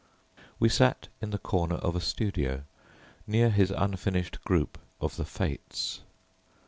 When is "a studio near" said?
1.95-3.51